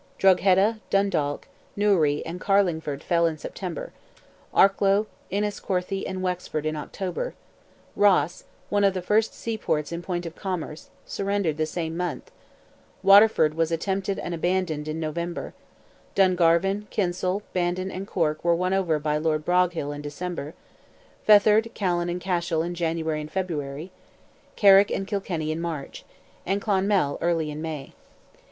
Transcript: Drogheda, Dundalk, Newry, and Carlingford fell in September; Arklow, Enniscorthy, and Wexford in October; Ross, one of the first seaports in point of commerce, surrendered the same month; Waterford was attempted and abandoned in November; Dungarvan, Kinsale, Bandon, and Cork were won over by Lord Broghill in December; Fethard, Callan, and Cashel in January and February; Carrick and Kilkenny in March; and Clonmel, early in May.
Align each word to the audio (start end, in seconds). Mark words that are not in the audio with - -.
Drogheda, 0.17 0.79
Dundalk, 0.89 1.45
Newry, 1.75 2.25
and 2.25 2.41
Carlingford 2.41 3.03
fell 3.03 3.27
in 3.27 3.37
September; 3.37 3.91
Arklow, 4.51 5.05
Enniscorthy, 5.31 6.07
and 6.07 6.23
Wexford 6.23 6.65
in 6.65 6.75
October; 6.75 7.35
Ross, 7.95 8.43
one 8.69 8.83
of 8.83 8.95
the 8.95 9.03
first 9.03 9.35
seaports 9.35 9.91
in 9.91 10.01
point 10.01 10.25
of 10.25 10.35
commerce, 10.35 10.89
surrendered 11.05 11.57
the 11.57 11.67
same 11.67 11.95
month; 11.95 12.31
Waterford 13.03 13.53
was 13.53 13.71
attempted 13.71 14.17
and 14.17 14.33
abandoned 14.33 14.87
in 14.87 14.99
November; 14.99 15.53
Dungarvan, 16.15 16.87
Kinsale, 16.89 17.43
Bandon, 17.53 17.91
and 17.91 18.07
Cork 18.07 18.43
were 18.43 18.55
won 18.55 18.73
over 18.73 18.97
by 18.97 19.19
Lord 19.19 19.45
Broghill 19.45 19.91
in 19.93 20.01
December; 20.01 20.55
Fethard, 21.27 21.69
Callan, 21.75 22.09
and 22.09 22.19
Cashel 22.19 22.63
in 22.63 22.73
January 22.73 23.21
and 23.21 23.31
February; 23.31 23.91
Carrick 24.55 24.89
and 24.89 25.05
Kilkenny 25.05 25.51
in 25.51 25.61
March; 25.61 26.03
and 26.43 26.59
Clonmel, 26.59 27.19
early 27.21 27.51
in 27.51 27.61
May. 27.61 27.93